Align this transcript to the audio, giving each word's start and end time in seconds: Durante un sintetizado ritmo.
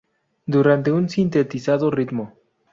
Durante 0.47 0.91
un 0.91 1.09
sintetizado 1.09 1.91
ritmo. 1.91 2.33